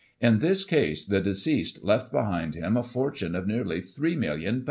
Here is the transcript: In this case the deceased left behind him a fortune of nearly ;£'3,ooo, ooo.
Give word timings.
In 0.19 0.39
this 0.39 0.65
case 0.65 1.05
the 1.05 1.21
deceased 1.21 1.83
left 1.83 2.11
behind 2.11 2.55
him 2.55 2.75
a 2.75 2.81
fortune 2.81 3.35
of 3.35 3.45
nearly 3.45 3.83
;£'3,ooo, 3.83 4.47
ooo. 4.47 4.59